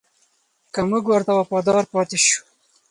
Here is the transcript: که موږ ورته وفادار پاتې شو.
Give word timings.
که 0.73 0.81
موږ 0.89 1.03
ورته 1.07 1.31
وفادار 1.35 1.83
پاتې 1.93 2.17
شو. 2.25 2.39